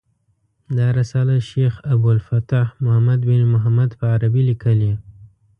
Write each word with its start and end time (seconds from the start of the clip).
دا 0.77 0.87
رساله 0.99 1.35
شیخ 1.49 1.73
ابو 1.93 2.07
الفتح 2.15 2.65
محمد 2.83 3.19
بن 3.29 3.41
محمد 3.53 3.89
په 3.99 4.05
عربي 4.15 4.41
لیکلې. 4.49 4.93